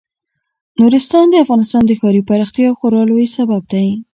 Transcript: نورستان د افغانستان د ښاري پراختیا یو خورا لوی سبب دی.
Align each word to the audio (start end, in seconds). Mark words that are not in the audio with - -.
نورستان 0.79 1.25
د 1.29 1.35
افغانستان 1.45 1.83
د 1.85 1.91
ښاري 1.99 2.21
پراختیا 2.29 2.63
یو 2.67 2.77
خورا 2.79 3.01
لوی 3.09 3.27
سبب 3.37 3.61
دی. 3.71 3.87